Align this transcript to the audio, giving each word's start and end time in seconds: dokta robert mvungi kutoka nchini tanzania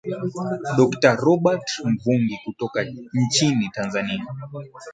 dokta 0.77 1.15
robert 1.15 1.81
mvungi 1.85 2.37
kutoka 2.45 2.85
nchini 3.13 3.69
tanzania 3.73 4.25